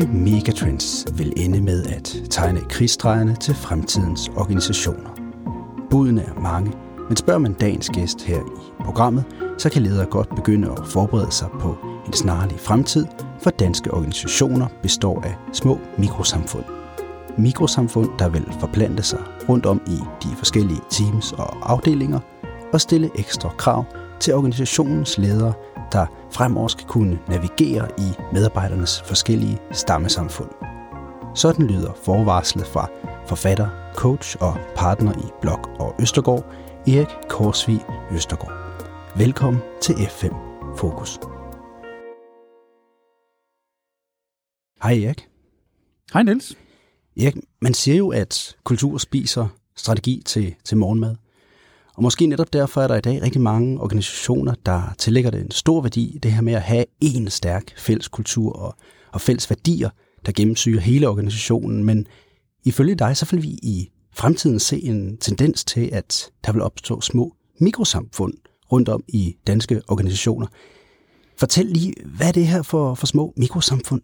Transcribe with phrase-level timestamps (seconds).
[0.00, 5.10] hvilke megatrends vil ende med at tegne krigsdrejerne til fremtidens organisationer?
[5.90, 6.72] Budene er mange,
[7.08, 9.24] men spørger man dagens gæst her i programmet,
[9.58, 11.76] så kan ledere godt begynde at forberede sig på
[12.06, 13.06] en snarlig fremtid,
[13.42, 16.64] for danske organisationer består af små mikrosamfund.
[17.38, 22.20] Mikrosamfund, der vil forplante sig rundt om i de forskellige teams og afdelinger
[22.72, 23.84] og stille ekstra krav
[24.20, 25.52] til organisationens ledere,
[25.92, 30.50] der fremover skal kunne navigere i medarbejdernes forskellige stammesamfund.
[31.34, 32.88] Sådan lyder forvarslet fra
[33.26, 36.44] forfatter, coach og partner i Blok og Østergaard,
[36.86, 37.80] Erik Korsvig
[38.12, 38.52] Østergaard.
[39.16, 40.34] Velkommen til F5
[40.76, 41.18] Fokus.
[44.82, 45.28] Hej Erik.
[46.12, 46.56] Hej Niels.
[47.16, 51.16] Erik, man siger jo, at kultur spiser strategi til, til morgenmad.
[52.00, 55.50] Og måske netop derfor er der i dag rigtig mange organisationer, der tillægger det en
[55.50, 58.76] stor værdi, det her med at have en stærk fælles kultur og,
[59.12, 59.90] og fælles værdier,
[60.26, 61.84] der gennemsyrer hele organisationen.
[61.84, 62.06] Men
[62.64, 67.00] ifølge dig, så vil vi i fremtiden se en tendens til, at der vil opstå
[67.00, 68.34] små mikrosamfund
[68.72, 70.46] rundt om i danske organisationer.
[71.38, 74.02] Fortæl lige, hvad er det her for, for små mikrosamfund?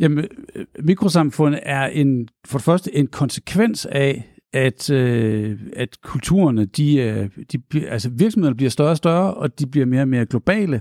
[0.00, 0.24] Jamen,
[0.54, 6.96] øh, mikrosamfund er en, for det første en konsekvens af, at, øh, at kulturerne, de,
[6.96, 10.80] øh, de, altså virksomhederne bliver større og større, og de bliver mere og mere globale,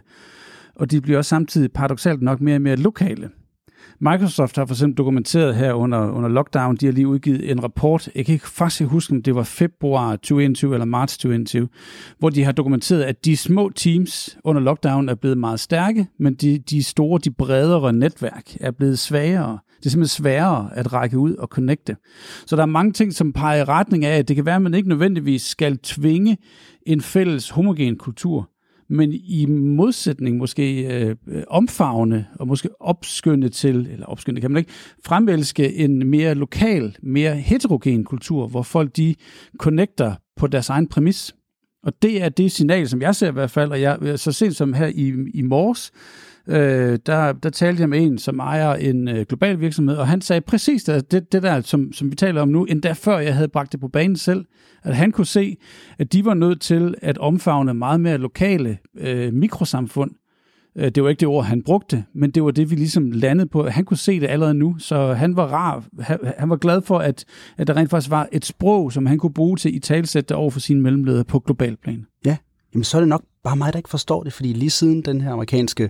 [0.76, 3.30] og de bliver også samtidig paradoxalt nok mere og mere lokale.
[4.00, 8.10] Microsoft har for eksempel dokumenteret her under, under lockdown, de har lige udgivet en rapport,
[8.16, 11.68] jeg kan ikke faktisk huske, om det var februar 2021 eller marts 2021,
[12.20, 16.34] hvor de har dokumenteret, at de små teams under lockdown er blevet meget stærke, men
[16.34, 19.60] de, de store, de bredere netværk er blevet svagere.
[19.80, 21.96] Det er simpelthen sværere at række ud og connecte.
[22.46, 24.62] Så der er mange ting, som peger i retning af, at det kan være, at
[24.62, 26.38] man ikke nødvendigvis skal tvinge
[26.86, 28.50] en fælles homogen kultur,
[28.94, 34.60] men i modsætning måske øh, øh, omfavne og måske opskynde til, eller opskynde kan man
[34.60, 34.72] ikke,
[35.06, 39.16] fremelske en mere lokal, mere heterogen kultur, hvor folk de
[39.60, 41.36] connecter på deres egen præmis.
[41.84, 44.56] Og det er det signal, som jeg ser i hvert fald, og jeg så sent
[44.56, 45.92] som her i, i morges,
[46.48, 50.22] øh, der, der talte jeg med en, som ejer en øh, global virksomhed, og han
[50.22, 53.36] sagde præcis det, det, det der, som, som vi taler om nu, endda før jeg
[53.36, 54.46] havde bragt det på banen selv,
[54.84, 55.58] at han kunne se,
[56.00, 60.12] at de var nødt til at omfavne meget mere lokale øh, mikrosamfund.
[60.76, 63.50] Øh, det var ikke det ord, han brugte, men det var det, vi ligesom landede
[63.50, 63.68] på.
[63.68, 65.86] Han kunne se det allerede nu, så han var rar.
[66.38, 67.26] Han var glad for, at,
[67.58, 70.50] at der rent faktisk var et sprog, som han kunne bruge til i talsætte over
[70.50, 72.06] for sine mellemledere på global plan.
[72.26, 72.38] Ja,
[72.74, 75.22] jamen så er det nok bare mig, der ikke forstår det, fordi lige siden den
[75.22, 75.90] her amerikanske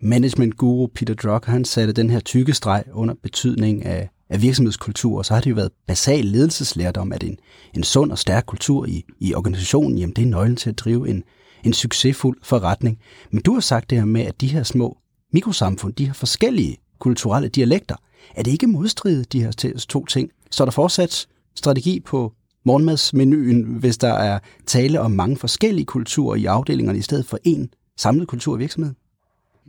[0.00, 5.18] management guru Peter Drucker, han satte den her tykke streg under betydning af, af virksomhedskultur,
[5.18, 7.36] og så har det jo været basal ledelseslærdom, at en,
[7.74, 11.08] en sund og stærk kultur i, i organisationen, jamen det er nøglen til at drive
[11.08, 11.22] en,
[11.64, 12.98] en succesfuld forretning.
[13.30, 14.98] Men du har sagt det her med, at de her små
[15.32, 17.96] mikrosamfund, de har forskellige kulturelle dialekter.
[18.34, 20.30] Er det ikke modstridigt, de her to ting?
[20.50, 22.32] Så er der fortsat strategi på
[22.64, 27.94] morgenmadsmenuen, hvis der er tale om mange forskellige kulturer i afdelingerne, i stedet for én
[27.96, 28.96] samlet kultur i virksomheden?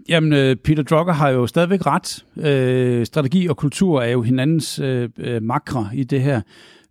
[0.10, 2.26] Jamen, øh, Peter Drucker har jo stadigvæk ret.
[2.38, 6.42] Øh, strategi og kultur er jo hinandens øh, øh, makre i det her.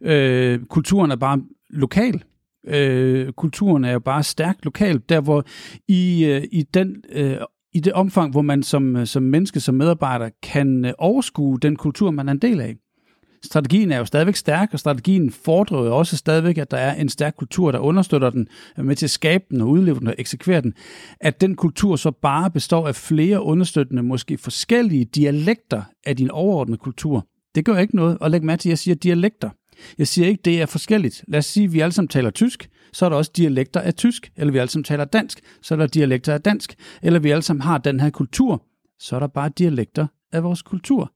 [0.03, 2.23] Øh, kulturen er bare lokal.
[2.67, 5.45] Øh, kulturen er jo bare stærkt lokal, der hvor
[5.89, 7.37] i, øh, i den øh,
[7.75, 12.11] i det omfang, hvor man som, øh, som menneske, som medarbejder, kan overskue den kultur,
[12.11, 12.77] man er en del af
[13.45, 17.09] strategien er jo stadigvæk stærk, og strategien fordrer jo også stadigvæk, at der er en
[17.09, 20.15] stærk kultur, der understøtter den, er med til at skabe den og udleve den og
[20.19, 20.75] eksekvere den.
[21.21, 26.79] At den kultur så bare består af flere understøttende, måske forskellige dialekter af din overordnede
[26.79, 27.27] kultur.
[27.55, 29.51] Det gør ikke noget, og læg mærke til, at jeg siger dialekter.
[29.99, 31.25] Jeg siger ikke, det er forskelligt.
[31.29, 33.95] Lad os sige, at vi alle sammen taler tysk, så er der også dialekter af
[33.95, 34.33] tysk.
[34.37, 36.75] Eller vi alle sammen taler dansk, så er der dialekter af dansk.
[37.03, 38.63] Eller vi alle sammen har den her kultur,
[38.99, 41.13] så er der bare dialekter af vores kultur.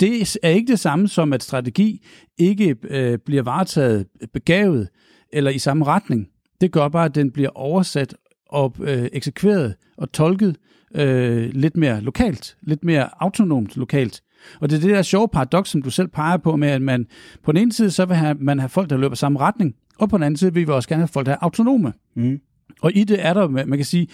[0.00, 2.06] Det er ikke det samme som, at strategi
[2.38, 4.88] ikke øh, bliver varetaget begavet
[5.32, 6.28] eller i samme retning.
[6.60, 8.14] Det gør bare, at den bliver oversat
[8.48, 10.56] og øh, eksekveret og tolket
[10.94, 14.22] øh, lidt mere lokalt, lidt mere autonomt lokalt.
[14.60, 17.06] Og det er det der sjove paradoks, som du selv peger på med, at man
[17.44, 20.08] på den ene side, så vil have, man have folk, der løber samme retning, og
[20.08, 21.92] på den anden side vil vi også gerne have folk, der er autonome.
[22.16, 22.40] Mm.
[22.82, 24.08] Og i det er der, man kan sige,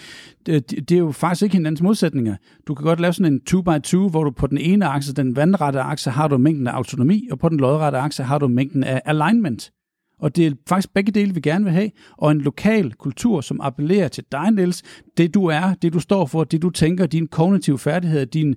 [0.47, 2.37] det, det er jo faktisk ikke hinandens modsætninger.
[2.67, 5.81] Du kan godt lave sådan en 2x2, hvor du på den ene akse, den vandrette
[5.81, 9.03] akse, har du mængden af autonomi, og på den lodrette akse har du mængden af
[9.05, 9.73] alignment.
[10.19, 11.91] Og det er faktisk begge dele, vi gerne vil have.
[12.17, 14.83] Og en lokal kultur, som appellerer til dig, Niels,
[15.17, 18.55] det du er, det du står for, det du tænker, dine kognitive færdigheder, din,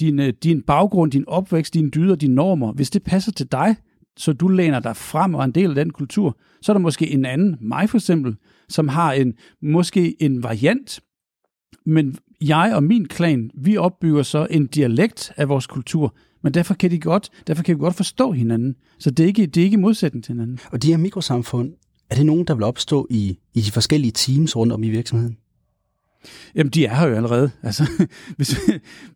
[0.00, 3.76] din, øh, din baggrund, din opvækst, dine dyder, dine normer, hvis det passer til dig,
[4.16, 6.80] så du læner dig frem og er en del af den kultur, så er der
[6.80, 8.36] måske en anden, mig for eksempel,
[8.68, 11.00] som har en måske en variant,
[11.86, 16.74] men jeg og min klan, vi opbygger så en dialekt af vores kultur, men derfor
[16.74, 18.76] kan, de godt, derfor kan vi godt forstå hinanden.
[18.98, 20.58] Så det er ikke, det er ikke modsætning til hinanden.
[20.72, 21.72] Og de her mikrosamfund,
[22.10, 25.36] er det nogen, der vil opstå i, i de forskellige teams rundt om i virksomheden?
[26.54, 27.50] Jamen, de er her jo allerede.
[27.62, 28.56] Altså hvis,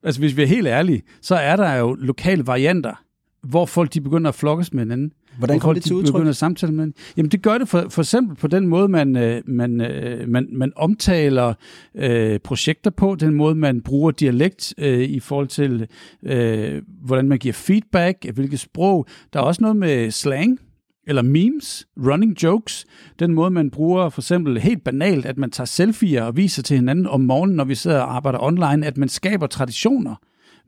[0.03, 3.05] altså, hvis vi er helt ærlige, så er der jo lokale varianter,
[3.43, 5.13] hvor folk de begynder at flokkes med hinanden.
[5.41, 6.13] Hvordan kommer det til udtryk?
[6.13, 6.93] Begynder samtale med.
[7.17, 10.49] Jamen, det gør det for, for eksempel på den måde, man, øh, man, øh, man,
[10.53, 11.55] man omtaler
[11.95, 15.87] øh, projekter på, den måde, man bruger dialekt øh, i forhold til,
[16.23, 19.07] øh, hvordan man giver feedback, hvilket sprog.
[19.33, 20.59] Der er også noget med slang,
[21.07, 22.87] eller memes, running jokes,
[23.19, 26.77] den måde, man bruger for eksempel helt banalt, at man tager selfies og viser til
[26.77, 30.15] hinanden om morgenen, når vi sidder og arbejder online, at man skaber traditioner.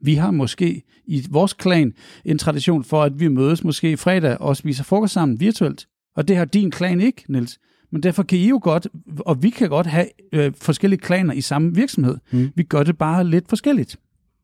[0.02, 1.92] Vi har måske i vores klan
[2.24, 5.86] en tradition for, at vi mødes måske fredag og spiser frokost sammen virtuelt.
[6.16, 7.58] Og det har din klan ikke, Niels.
[7.92, 8.88] Men derfor kan I jo godt,
[9.18, 12.16] og vi kan godt have øh, forskellige klaner i samme virksomhed.
[12.30, 12.50] Mm.
[12.54, 13.96] Vi gør det bare lidt forskelligt.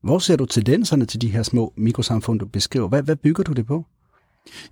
[0.02, 2.88] Hvor ser du tendenserne til de her små mikrosamfund, du beskriver?
[2.88, 3.86] Hvad, hvad bygger du det på?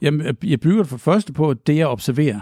[0.03, 2.41] Jamen, jeg bygger det for første på det, jeg observerer.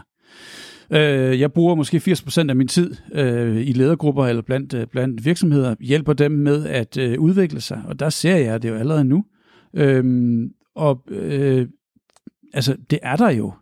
[0.90, 5.24] Øh, jeg bruger måske 80% af min tid øh, i ledergrupper eller blandt, øh, blandt
[5.24, 9.04] virksomheder, hjælper dem med at øh, udvikle sig, og der ser jeg det jo allerede
[9.04, 9.24] nu.
[9.74, 11.68] Øhm, og øh,
[12.54, 13.52] altså, det er der jo.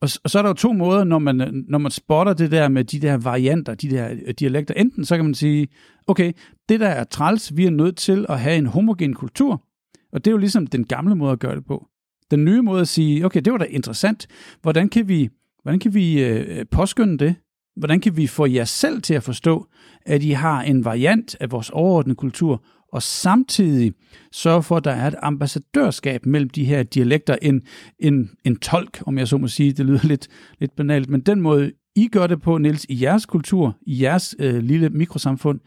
[0.00, 2.68] Og, og så er der jo to måder, når man, når man spotter det der
[2.68, 4.74] med de der varianter, de der øh, dialekter.
[4.74, 5.68] Enten så kan man sige,
[6.06, 6.32] okay,
[6.68, 9.64] det der er træls, vi er nødt til at have en homogen kultur,
[10.12, 11.86] og det er jo ligesom den gamle måde at gøre det på.
[12.30, 14.26] Den nye måde at sige, okay, det var da interessant.
[14.62, 15.28] Hvordan kan vi,
[15.62, 17.34] hvordan kan vi øh, øh påskynde det?
[17.76, 19.66] Hvordan kan vi få jer selv til at forstå,
[20.06, 23.92] at I har en variant af vores overordnede kultur, og samtidig
[24.32, 27.62] sørge for, at der er et ambassadørskab mellem de her dialekter, en,
[27.98, 30.28] en, en tolk, om jeg så må sige, det lyder lidt,
[30.58, 34.36] lidt banalt, men den måde, I gør det på, Niels, i jeres kultur, i jeres
[34.38, 35.60] øh, lille mikrosamfund,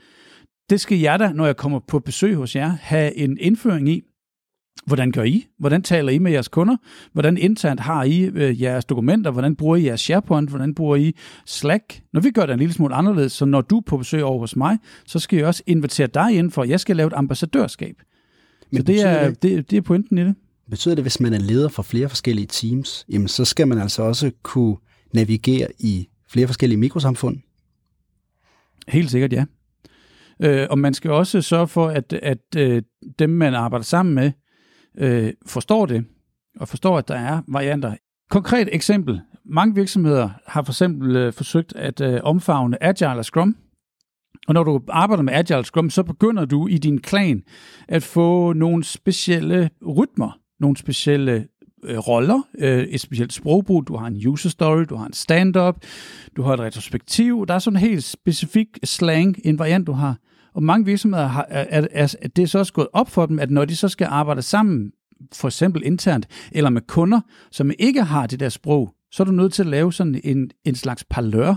[0.70, 4.02] det skal jeg da, når jeg kommer på besøg hos jer, have en indføring i,
[4.86, 5.48] Hvordan gør I?
[5.60, 6.78] Hvordan taler I med jeres kunder?
[7.14, 9.32] Hvordan internt har I øh, jeres dokumenter?
[9.32, 10.50] Hvordan bruger I jeres SharePoint?
[10.50, 11.16] Hvordan bruger I
[11.46, 12.02] Slack?
[12.14, 14.40] Når vi gør det en lille smule anderledes, så når du er på besøg over
[14.40, 14.78] hos mig,
[15.08, 17.96] så skal jeg også invitere dig ind for, jeg skal lave et ambassadørskab.
[18.72, 20.36] Men så det er, det, det, det er pointen i det.
[20.70, 24.04] Betyder det, hvis man er leder for flere forskellige teams, jamen så skal man altså
[24.04, 24.76] også kunne
[25.14, 27.38] navigere i flere forskellige mikrosamfund?
[28.88, 29.46] Helt sikkert, ja.
[30.40, 32.82] Øh, og man skal også sørge for, at, at øh,
[33.20, 34.32] dem, man arbejder sammen med,
[34.98, 36.06] øh, forstår det,
[36.60, 37.96] og forstår, at der er varianter.
[38.30, 39.22] Konkret eksempel.
[39.46, 43.56] Mange virksomheder har for eksempel øh, forsøgt at øh, omfavne Agile og Scrum.
[44.48, 47.44] Og når du arbejder med Agile Scrum, så begynder du i din klan
[47.88, 51.48] at få nogle specielle rytmer, nogle specielle
[51.84, 55.76] øh, roller, øh, et specielt sprogbrug, du har en user story, du har en stand-up,
[56.36, 60.18] du har et retrospektiv, der er sådan en helt specifik slang, en variant, du har.
[60.56, 63.40] Og mange virksomheder har, er, er, er, det er så også gået op for dem,
[63.40, 64.92] at når de så skal arbejde sammen,
[65.34, 67.22] for eksempel internt, eller med kunder,
[67.52, 70.52] som ikke har det der sprog, så er du nødt til at lave sådan en,
[70.66, 71.56] en slags parlør.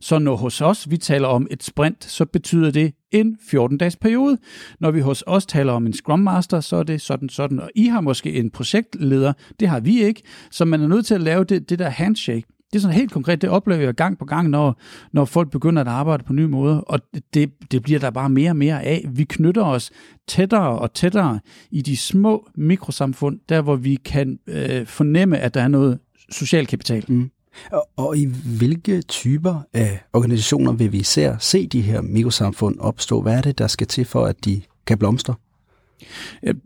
[0.00, 4.38] Så når hos os vi taler om et sprint, så betyder det en 14-dages periode.
[4.80, 7.60] Når vi hos os taler om en Scrum Master, så er det sådan sådan.
[7.60, 10.22] Og I har måske en projektleder, det har vi ikke.
[10.50, 12.46] Så man er nødt til at lave det, det der handshake.
[12.72, 14.80] Det er sådan helt konkret, det oplever jeg gang på gang, når,
[15.12, 17.00] når folk begynder at arbejde på nye måder, og
[17.34, 19.04] det, det bliver der bare mere og mere af.
[19.08, 19.90] Vi knytter os
[20.28, 25.62] tættere og tættere i de små mikrosamfund, der hvor vi kan øh, fornemme, at der
[25.62, 25.98] er noget
[26.30, 27.04] social kapital.
[27.08, 27.30] Mm.
[27.72, 33.22] Og, og i hvilke typer af organisationer vil vi især se de her mikrosamfund opstå?
[33.22, 35.34] Hvad er det, der skal til for, at de kan blomstre?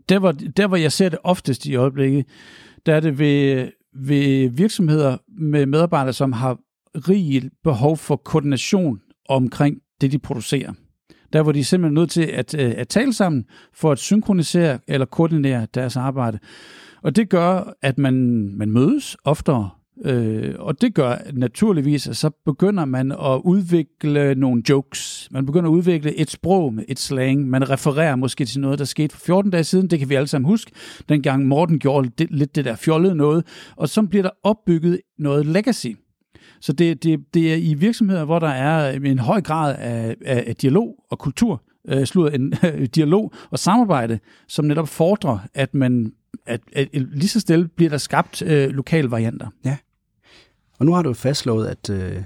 [0.09, 2.25] Der hvor, der, hvor jeg ser det oftest i øjeblikket,
[2.85, 3.67] der er det ved
[3.99, 6.57] ved virksomheder med medarbejdere, som har
[6.95, 8.99] rig behov for koordination
[9.29, 10.73] omkring det, de producerer.
[11.33, 14.79] Der hvor de er simpelthen nødt til at, øh, at tale sammen for at synkronisere
[14.87, 16.39] eller koordinere deres arbejde.
[17.03, 18.13] Og det gør, at man,
[18.57, 19.69] man mødes oftere,
[20.05, 25.27] Øh, og det gør naturligvis, at så begynder man at udvikle nogle jokes.
[25.31, 27.49] Man begynder at udvikle et sprog med et slang.
[27.49, 29.89] Man refererer måske til noget, der skete for 14 dage siden.
[29.89, 30.71] Det kan vi alle sammen huske.
[31.09, 33.45] Dengang Morten gjorde det, lidt det der fjollede noget.
[33.75, 35.87] Og så bliver der opbygget noget legacy.
[36.61, 40.43] Så det, det, det er i virksomheder, hvor der er en høj grad af, af,
[40.47, 45.73] af dialog og kultur, øh, slutter en øh, dialog og samarbejde, som netop fordrer, at
[45.73, 46.11] man
[46.45, 49.47] at, at, at lige så stille bliver der skabt øh, lokale varianter.
[49.65, 49.77] Ja.
[50.79, 52.23] Og nu har du fastslået, at, øh,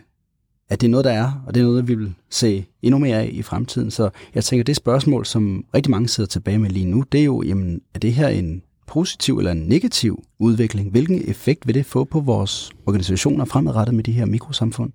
[0.70, 3.18] at det er noget, der er, og det er noget, vi vil se endnu mere
[3.18, 3.92] af i fremtiden.
[3.92, 7.26] Så jeg tænker, det spørgsmål, som rigtig mange sidder tilbage med lige nu, det er
[7.26, 10.92] jo, jamen, er det her en positiv eller en negativ udvikling?
[10.92, 14.92] Hvilken effekt vil det få på vores organisationer fremadrettet med de her mikrosamfund?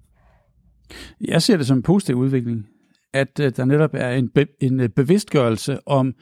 [1.20, 2.66] Jeg ser det som en positiv udvikling.
[3.14, 6.14] at øh, der netop er en, be, en øh, bevidstgørelse om,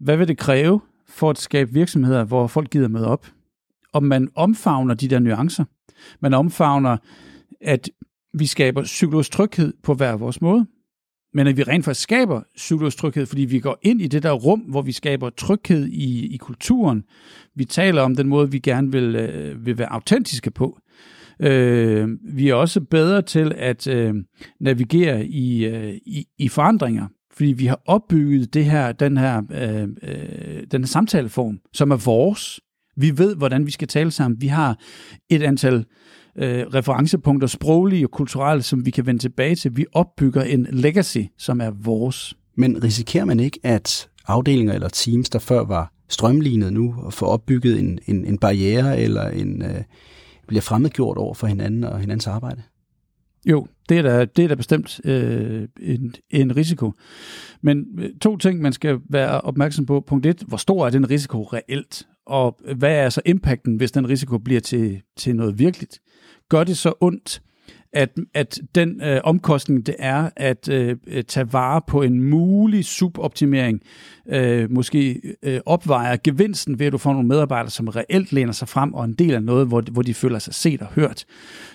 [0.00, 3.26] hvad vil det kræve for at skabe virksomheder, hvor folk gider møde op.
[3.92, 5.64] Og man omfavner de der nuancer.
[6.20, 6.96] Man omfavner,
[7.60, 7.90] at
[8.34, 10.66] vi skaber psykologisk tryghed på hver vores måde.
[11.34, 14.32] Men at vi rent faktisk skaber psykologisk tryghed, fordi vi går ind i det der
[14.32, 17.02] rum, hvor vi skaber tryghed i, i kulturen.
[17.54, 20.78] Vi taler om den måde, vi gerne vil, øh, vil være autentiske på.
[21.40, 24.14] Øh, vi er også bedre til at øh,
[24.60, 29.82] navigere i, øh, i, i forandringer, fordi vi har opbygget det her, den her, øh,
[29.82, 32.60] øh, den her samtaleform, som er vores.
[32.96, 34.40] Vi ved, hvordan vi skal tale sammen.
[34.40, 34.78] Vi har
[35.30, 35.84] et antal
[36.36, 39.76] øh, referencepunkter, sproglige og kulturelle, som vi kan vende tilbage til.
[39.76, 42.34] Vi opbygger en legacy, som er vores.
[42.56, 47.26] Men risikerer man ikke, at afdelinger eller teams, der før var strømlignet nu, og få
[47.26, 49.82] opbygget en, en, en barriere eller en, øh,
[50.48, 52.62] bliver fremmedgjort over for hinanden og hinandens arbejde?
[53.46, 56.92] Jo, det er da, det er da bestemt øh, en, en risiko.
[57.62, 60.04] Men øh, to ting, man skal være opmærksom på.
[60.06, 62.06] Punkt et, hvor stor er den risiko reelt?
[62.26, 66.00] Og hvad er så impacten, hvis den risiko bliver til, til noget virkeligt?
[66.48, 67.42] Gør det så ondt,
[67.92, 70.96] at, at den øh, omkostning, det er at øh,
[71.28, 73.80] tage vare på en mulig suboptimering,
[74.28, 78.68] øh, måske øh, opvejer gevinsten ved, at du får nogle medarbejdere, som reelt læner sig
[78.68, 81.24] frem og en del af noget, hvor, hvor de føler sig set og hørt.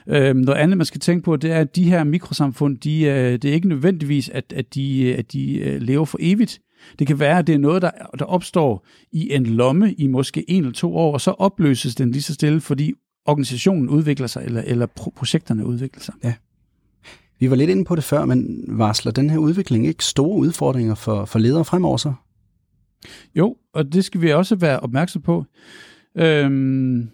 [0.08, 3.32] Øh, noget andet, man skal tænke på, det er, at de her mikrosamfund, de, øh,
[3.32, 6.60] det er ikke nødvendigvis, at, at de, at de øh, lever for evigt.
[7.00, 10.50] Det kan være, at det er noget, der, der opstår i en lomme i måske
[10.50, 12.94] en eller to år, og så opløses den lige så stille, fordi
[13.26, 16.14] organisationen udvikler sig, eller, eller projekterne udvikler sig.
[16.24, 16.34] Ja.
[17.40, 20.96] Vi var lidt inde på det før, men varsler den her udvikling ikke store udfordringer
[20.96, 22.14] for, for ledere fremover så?
[23.36, 25.46] Jo, og det skal vi også være opmærksom på.
[26.16, 27.10] Øhm,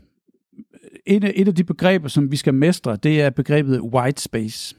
[1.05, 4.75] et, af, et af de begreber, som vi skal mestre, det er begrebet white space.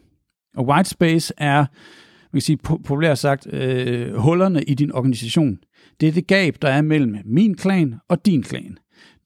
[0.57, 1.67] Og white space er,
[2.35, 5.59] man kan sige populært sagt, øh, hullerne i din organisation.
[6.01, 8.79] Det er det gab, der er mellem min klan og din klan.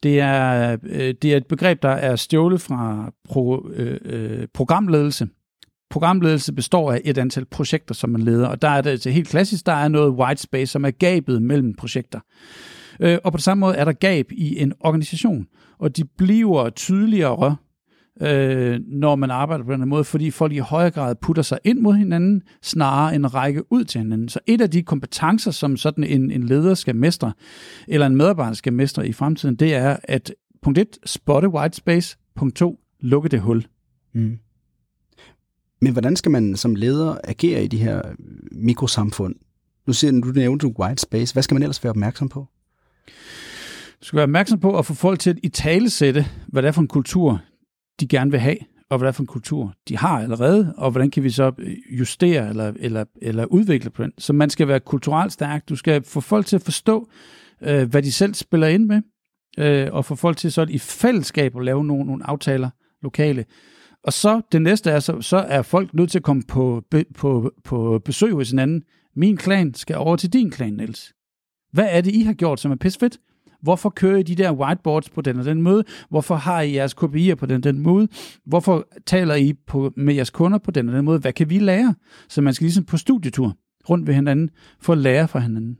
[0.03, 5.29] Det er, øh, det er et begreb, der er stjålet fra pro, øh, øh, programledelse.
[5.91, 9.29] Programledelse består af et antal projekter, som man leder, og der er det altså helt
[9.29, 12.21] klassisk, der er noget white space, som er gabet mellem projekter.
[13.01, 15.47] Øh, og på samme måde er der gab i en organisation,
[15.79, 17.57] og de bliver tydeligere
[18.23, 21.79] øh, når man arbejder på den måde, fordi folk i højere grad putter sig ind
[21.79, 24.29] mod hinanden, snarere end række ud til hinanden.
[24.29, 27.33] Så et af de kompetencer, som sådan en, en leder skal mestre,
[27.89, 30.33] eller en medarbejder skal mestre i fremtiden, det er at
[30.63, 33.67] punkt 1, spotte white space, punkt 2, lukke det hul.
[34.13, 34.39] Mm.
[35.81, 38.03] Men hvordan skal man som leder agere i de her
[38.53, 39.35] mikrosamfund?
[39.87, 41.33] Nu siger du, du nævnte white space.
[41.33, 42.47] Hvad skal man ellers være opmærksom på?
[44.01, 46.69] Du skal være opmærksom på at få folk til at i tale sætte, hvad det
[46.69, 47.41] er for en kultur,
[48.01, 48.57] de gerne vil have,
[48.91, 51.77] og hvad er for en kultur, de har allerede, og hvordan kan vi så øh,
[51.99, 54.13] justere eller, eller, eller udvikle på den.
[54.19, 55.69] Så man skal være kulturelt stærk.
[55.69, 57.09] Du skal få folk til at forstå,
[57.63, 59.03] øh, hvad de selv spiller ind med,
[59.59, 62.71] øh, og få folk til så i fællesskab at lave nogle, nogle aftaler
[63.03, 63.45] lokale.
[64.05, 66.83] Og så det næste er, så, så er folk nødt til at komme på,
[67.15, 68.83] på, på besøg hos hinanden.
[69.17, 71.13] Min klan skal over til din klan, Niels.
[71.73, 73.19] Hvad er det, I har gjort, som er fedt?
[73.63, 75.85] Hvorfor kører I de der whiteboards på den og den måde?
[76.11, 78.09] Hvorfor har I jeres KPI'er på den og den måde?
[78.47, 81.19] Hvorfor taler I på, med jeres kunder på den og den måde?
[81.19, 81.95] Hvad kan vi lære?
[82.29, 83.57] Så man skal ligesom på studietur
[83.91, 84.51] rundt ved hinanden
[84.81, 85.79] for at lære fra hinanden.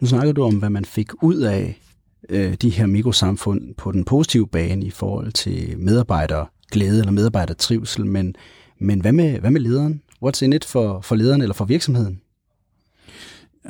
[0.00, 1.80] Nu snakker du om, hvad man fik ud af
[2.28, 8.34] øh, de her mikrosamfund på den positive bane i forhold til medarbejderglæde eller medarbejdertrivsel, men,
[8.78, 10.02] men hvad, med, hvad med lederen?
[10.24, 12.20] What's in it for, for lederen eller for virksomheden?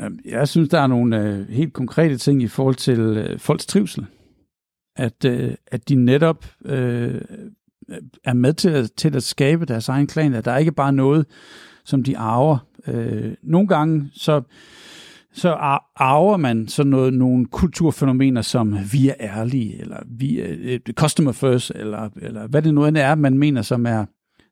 [0.00, 3.66] Øhm, jeg synes, der er nogle øh, helt konkrete ting i forhold til øh, folks
[3.66, 4.06] trivsel.
[4.96, 7.20] At, øh, at de netop øh,
[8.24, 10.34] er med til at, til at skabe deres egen klan.
[10.34, 11.26] At der ikke bare noget,
[11.84, 12.58] som de arver.
[12.86, 14.42] Øh, nogle gange så,
[15.32, 15.50] så
[15.96, 21.32] arver man sådan noget, nogle kulturfænomener, som vi er ærlige, eller vi er øh, customer
[21.32, 24.04] first, eller, eller hvad det nu end er, man mener, som er,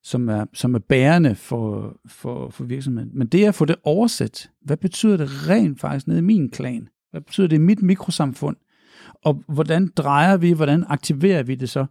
[0.02, 3.10] som er, som er bærende for, for, for virksomheden.
[3.14, 6.88] Men det at få det oversat, hvad betyder det rent faktisk nede i min klan?
[7.10, 8.56] Hvad betyder det i mit mikrosamfund?
[9.24, 11.86] Og hvordan drejer vi, hvordan aktiverer vi det så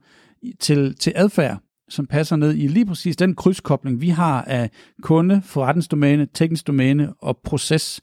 [0.60, 4.70] til, til adfærd, som passer ned i lige præcis den krydskobling, vi har af
[5.01, 8.01] kunde, forretningsdomæne, teknisk domæne og proces.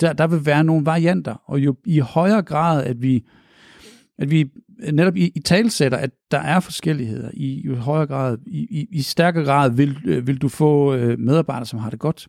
[0.00, 3.24] Der, der vil være nogle varianter, og jo i højere grad, at vi,
[4.20, 4.50] at vi
[4.92, 7.30] netop i, i talsætter, at der er forskelligheder.
[7.34, 11.18] I i højere grad, i, i, i stærkere grad vil, øh, vil du få øh,
[11.18, 12.28] medarbejdere, som har det godt.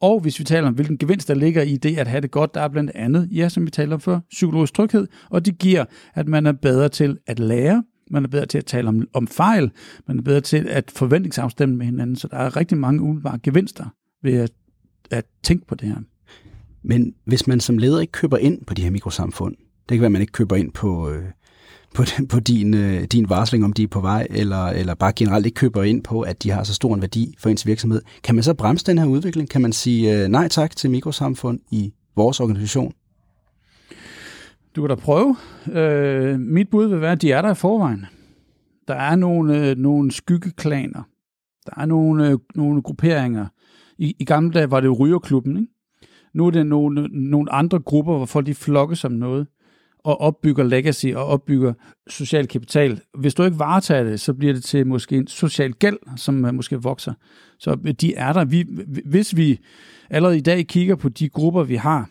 [0.00, 2.54] Og hvis vi taler om, hvilken gevinst der ligger i det at have det godt,
[2.54, 5.84] der er blandt andet, ja, som vi taler om før, psykologisk tryghed, og det giver,
[6.14, 9.26] at man er bedre til at lære, man er bedre til at tale om, om
[9.26, 9.70] fejl,
[10.08, 13.84] man er bedre til at forventningsafstemme med hinanden, så der er rigtig mange umiddelbare gevinster
[14.22, 14.50] ved at,
[15.10, 15.96] at tænke på det her.
[16.82, 19.56] Men hvis man som leder ikke køber ind på de her mikrosamfund,
[19.90, 21.24] det kan være, at man ikke køber ind på, øh,
[21.94, 25.46] på, på din, øh, din varsling, om de er på vej, eller, eller bare generelt
[25.46, 28.02] ikke køber ind på, at de har så stor en værdi for ens virksomhed.
[28.22, 29.48] Kan man så bremse den her udvikling?
[29.48, 32.92] Kan man sige øh, nej tak til mikrosamfund i vores organisation?
[34.76, 35.36] Du kan da prøve.
[35.72, 38.06] Øh, mit bud vil være, at de er der i forvejen.
[38.88, 41.02] Der er nogle, øh, nogle skyggeklaner.
[41.66, 43.46] Der er nogle, øh, nogle grupperinger.
[43.98, 45.72] I, I gamle dage var det jo rygerklubben, ikke?
[46.34, 49.46] Nu er det nogle, nogle andre grupper, hvor folk de flokkes som noget
[50.04, 51.72] og opbygger legacy og opbygger
[52.08, 53.00] social kapital.
[53.18, 56.54] Hvis du ikke varetager det, så bliver det til måske en social gæld, som øh,
[56.54, 57.12] måske vokser.
[57.58, 58.44] Så øh, de er der.
[58.44, 58.66] Vi,
[59.04, 59.58] hvis vi
[60.10, 62.10] allerede i dag kigger på de grupper, vi har,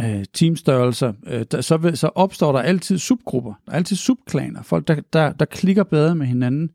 [0.00, 4.88] øh, teamstørrelser, øh, der, så, så opstår der altid subgrupper, der er altid subklaner, folk,
[4.88, 6.70] der, der, der klikker bedre med hinanden,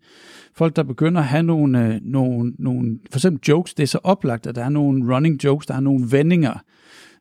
[0.55, 3.99] folk, der begynder at have nogle, øh, nogle, nogle, for eksempel jokes, det er så
[4.03, 6.63] oplagt, at der er nogle running jokes, der er nogle vendinger,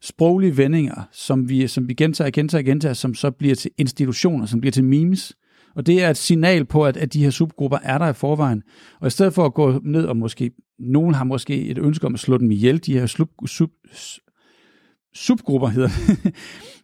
[0.03, 4.61] sproglige vendinger, som vi, som vi gentager, gentager, gentager, som så bliver til institutioner, som
[4.61, 5.37] bliver til memes.
[5.77, 8.63] Og det er et signal på, at, at de her subgrupper er der i forvejen.
[9.01, 12.15] Og i stedet for at gå ned og måske, nogen har måske et ønske om
[12.15, 13.71] at slå dem ihjel, de her sub, sub,
[15.15, 16.35] subgrupper hedder det.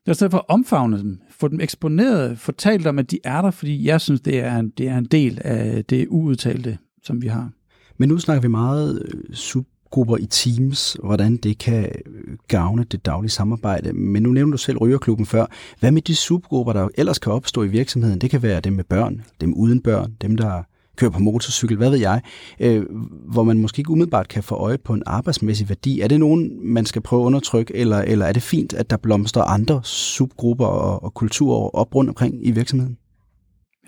[0.11, 3.51] I stedet for at omfavne dem, få dem eksponeret, fortalt om, at de er der,
[3.51, 7.27] fordi jeg synes, det er en, det er en del af det uudtalte, som vi
[7.27, 7.51] har.
[7.99, 12.85] Men nu snakker vi meget øh, sub grupper i teams, hvordan det kan øh, gavne
[12.85, 13.93] det daglige samarbejde.
[13.93, 15.47] Men nu nævner du selv Rygerklubben før.
[15.81, 18.19] Hvad med de subgrupper, der ellers kan opstå i virksomheden?
[18.19, 20.63] Det kan være dem med børn, dem uden børn, dem der
[20.97, 22.21] kører på motorcykel, hvad ved jeg,
[22.61, 22.85] øh,
[23.29, 26.01] hvor man måske ikke umiddelbart kan få øje på en arbejdsmæssig værdi.
[26.01, 28.97] Er det nogen, man skal prøve at undertrykke, eller, eller er det fint, at der
[28.97, 32.99] blomstrer andre subgrupper og, og kulturer op rundt omkring i virksomheden?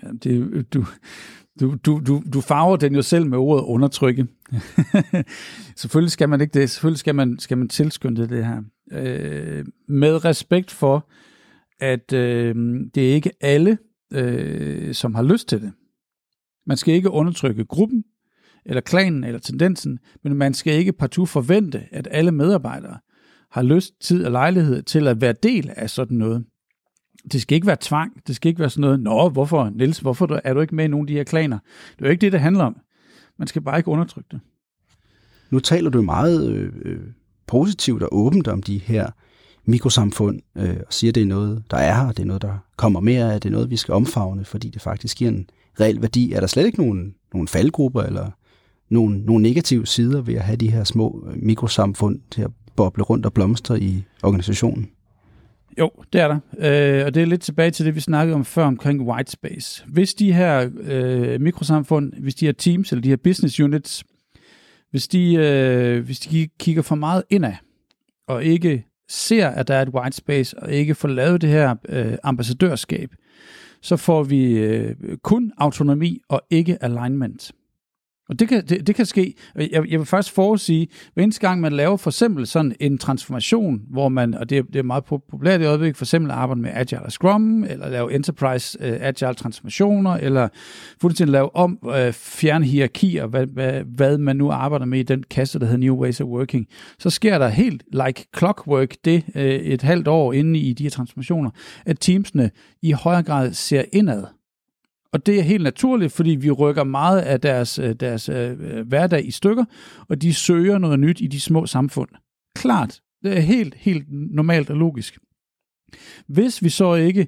[0.03, 0.85] Ja, det, du,
[1.59, 4.27] du, du, du, du farver den jo selv med ordet undertrykke.
[5.75, 6.69] selvfølgelig skal man ikke det.
[6.69, 8.61] Selvfølgelig skal man, skal man tilskynde det her.
[8.91, 11.09] Øh, med respekt for,
[11.79, 12.55] at øh,
[12.95, 13.77] det er ikke alle,
[14.13, 15.73] øh, som har lyst til det.
[16.67, 18.03] Man skal ikke undertrykke gruppen,
[18.65, 22.97] eller klanen, eller tendensen, men man skal ikke partout forvente, at alle medarbejdere
[23.51, 26.45] har lyst, tid og lejlighed til at være del af sådan noget
[27.31, 28.27] det skal ikke være tvang.
[28.27, 30.87] Det skal ikke være sådan noget, nå, hvorfor, Niels, hvorfor er du ikke med i
[30.87, 31.59] nogle af de her klaner?
[31.95, 32.77] Det er jo ikke det, det handler om.
[33.39, 34.39] Man skal bare ikke undertrykke det.
[35.49, 36.99] Nu taler du meget øh, øh,
[37.47, 39.09] positivt og åbent om de her
[39.65, 42.57] mikrosamfund, øh, og siger, at det er noget, der er her, det er noget, der
[42.75, 46.01] kommer mere af, det er noget, vi skal omfavne, fordi det faktisk giver en reel
[46.01, 46.31] værdi.
[46.31, 48.31] Er der slet ikke nogen, nogen faldgrupper eller
[48.89, 53.03] nogle, nogle negative sider ved at have de her små øh, mikrosamfund til at boble
[53.03, 54.89] rundt og blomstre i organisationen?
[55.79, 56.39] Jo, det er der.
[56.99, 59.85] Øh, og det er lidt tilbage til det, vi snakkede om før omkring white space.
[59.87, 64.03] Hvis de her øh, mikrosamfund, hvis de her teams eller de her business units,
[64.91, 67.53] hvis de, øh, hvis de kigger for meget indad,
[68.27, 71.75] og ikke ser, at der er et white space, og ikke får lavet det her
[71.89, 73.09] øh, ambassadørskab,
[73.81, 77.51] så får vi øh, kun autonomi og ikke alignment.
[78.29, 79.33] Og det kan, det, det kan ske.
[79.55, 83.81] Jeg, jeg vil faktisk forudsige, hver eneste gang man laver for eksempel sådan en transformation,
[83.89, 87.01] hvor man, og det, det er meget populært i øjeblikket, for eksempel arbejde med Agile
[87.01, 90.47] og Scrum, eller lave Enterprise uh, Agile transformationer, eller
[91.01, 95.23] fuldstændig lave om, uh, fjerne hierarkier, hvad, hvad, hvad man nu arbejder med i den
[95.23, 96.67] kasse, der hedder New Ways of Working.
[96.99, 100.89] Så sker der helt like clockwork det uh, et halvt år inde i de her
[100.89, 101.49] transformationer,
[101.85, 104.23] at teamsene i højere grad ser indad
[105.15, 108.87] og det er helt naturligt, fordi vi rykker meget af deres, øh, deres øh, øh,
[108.87, 109.65] hverdag i stykker,
[110.09, 112.09] og de søger noget nyt i de små samfund.
[112.55, 115.17] Klart, det er helt, helt normalt og logisk.
[116.27, 117.27] Hvis vi så ikke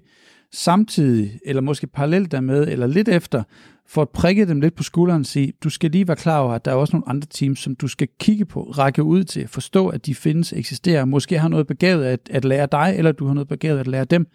[0.54, 3.44] samtidig, eller måske parallelt dermed, eller lidt efter,
[3.86, 6.54] for at prikke dem lidt på skulderen og sige, du skal lige være klar over,
[6.54, 9.48] at der er også nogle andre teams, som du skal kigge på, række ud til,
[9.48, 13.28] forstå, at de findes, eksisterer, måske har noget begavet at, at lære dig, eller du
[13.28, 14.28] har noget begavet at lære dem,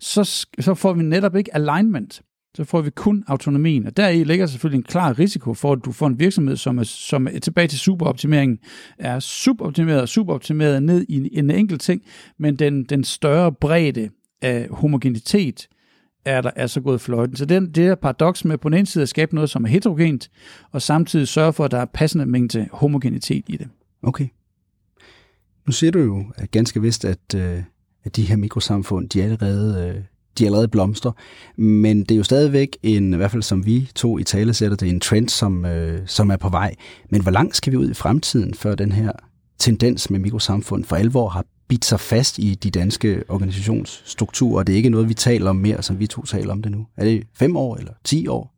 [0.00, 2.22] så, så får vi netop ikke alignment
[2.56, 3.86] så får vi kun autonomien.
[3.86, 6.82] Og deri ligger selvfølgelig en klar risiko for, at du får en virksomhed, som er,
[6.82, 8.58] som er tilbage til superoptimeringen,
[8.98, 12.02] er suboptimeret og suboptimeret ned i en enkelt ting,
[12.38, 14.08] men den, den større bredde
[14.42, 15.68] af homogenitet
[16.24, 17.36] er der er så gået fløjten.
[17.36, 19.68] Så den, det er paradoks med på den ene side at skabe noget, som er
[19.68, 20.30] heterogent,
[20.70, 23.68] og samtidig sørge for, at der er passende mængde homogenitet i det.
[24.02, 24.28] Okay.
[25.66, 27.62] Nu ser du jo at ganske vist, at, øh,
[28.04, 30.02] at de her mikrosamfund, de allerede øh,
[30.38, 31.12] de allerede blomster.
[31.56, 34.76] Men det er jo stadigvæk en, i hvert fald som vi to i tale sætter,
[34.76, 36.74] det er en trend, som, øh, som er på vej.
[37.10, 39.12] Men hvor langt skal vi ud i fremtiden, før den her
[39.58, 44.76] tendens med mikrosamfund for alvor har bidt sig fast i de danske organisationsstrukturer, det er
[44.76, 46.86] ikke noget, vi taler om mere, som vi to taler om det nu.
[46.96, 48.54] Er det fem år eller ti år?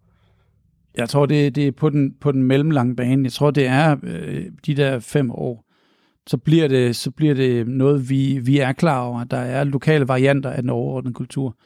[0.96, 3.24] Jeg tror, det, det er på den, på den mellemlange bane.
[3.24, 5.64] Jeg tror, det er øh, de der fem år
[6.26, 9.64] så bliver det, så bliver det noget, vi, vi er klar over, at der er
[9.64, 11.56] lokale varianter af den overordnede kultur.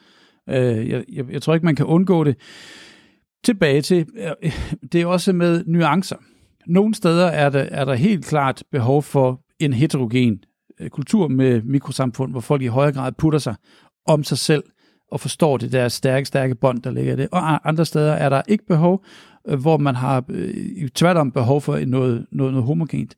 [0.49, 2.35] Øh, jeg, jeg, jeg tror ikke, man kan undgå det.
[3.43, 4.07] Tilbage til,
[4.43, 4.51] øh,
[4.91, 6.15] det er også med nuancer.
[6.67, 10.43] Nogle steder er der, er der helt klart behov for en heterogen
[10.79, 13.55] øh, kultur med mikrosamfund, hvor folk i højere grad putter sig
[14.05, 14.63] om sig selv
[15.11, 17.27] og forstår det der stærke, stærke bånd, der ligger i det.
[17.31, 19.03] Og andre steder er der ikke behov,
[19.47, 23.15] øh, hvor man har øh, tværtom behov for noget, noget, noget homogent.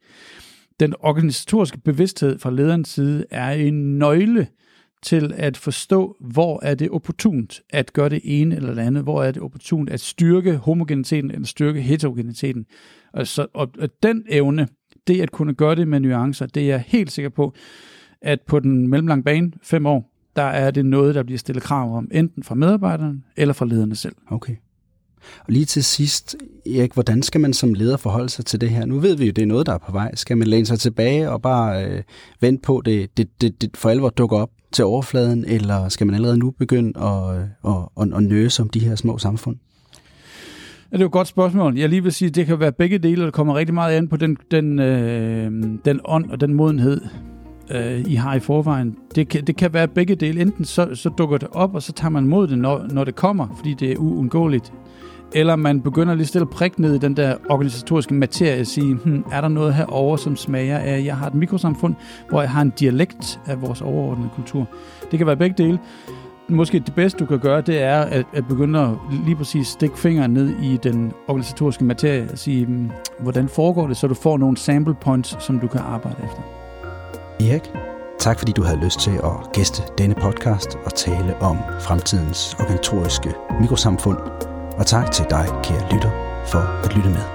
[0.80, 4.48] Den organisatoriske bevidsthed fra lederens side er en nøgle
[5.04, 9.24] til at forstå, hvor er det opportunt at gøre det ene eller det andet, hvor
[9.24, 12.66] er det opportunt at styrke homogeniteten eller styrke heterogeniteten.
[13.14, 14.68] Og, så, og, og den evne,
[15.08, 17.54] det at kunne gøre det med nuancer, det er jeg helt sikker på,
[18.22, 21.98] at på den mellemlange bane, fem år, der er det noget, der bliver stillet krav
[21.98, 24.16] om, enten fra medarbejderne eller fra lederne selv.
[24.28, 24.56] Okay.
[25.40, 28.86] Og lige til sidst, Erik, hvordan skal man som leder forholde sig til det her?
[28.86, 30.16] Nu ved vi jo, det er noget, der er på vej.
[30.16, 32.04] Skal man læne sig tilbage og bare øh,
[32.42, 36.16] vente på, det, det, det, det for alvor dukker op til overfladen, eller skal man
[36.16, 39.58] allerede nu begynde at, at, at, at nøse om de her små samfund?
[40.92, 41.78] Ja, det er jo et godt spørgsmål.
[41.78, 43.98] Jeg lige vil sige, at det kan være begge dele, og det kommer rigtig meget
[43.98, 45.52] an på den, den, øh,
[45.86, 47.02] den ånd og den modenhed,
[47.74, 48.96] øh, I har i forvejen.
[49.16, 50.42] Det kan, det kan være begge dele.
[50.42, 53.16] Enten så, så dukker det op, og så tager man mod det, når, når det
[53.16, 54.74] kommer, fordi det er uundgåeligt.
[55.34, 59.24] Eller man begynder lige stille prik ned i den der organisatoriske materie og sige, hm,
[59.32, 61.96] er der noget herover som smager af, jeg har et mikrosamfund,
[62.30, 64.68] hvor jeg har en dialekt af vores overordnede kultur.
[65.12, 65.80] Det kan være begge dele.
[66.50, 68.90] Måske det bedste, du kan gøre, det er at, at begynde at
[69.26, 73.98] lige præcis stikke fingeren ned i den organisatoriske materie og sige, hm, hvordan foregår det,
[73.98, 76.61] så du får nogle sample points, som du kan arbejde efter.
[77.50, 77.72] Erik,
[78.20, 83.34] tak fordi du havde lyst til at gæste denne podcast og tale om fremtidens organisatoriske
[83.62, 84.18] mikrosamfund.
[84.78, 86.12] Og tak til dig, kære lytter,
[86.46, 87.26] for at lytte med.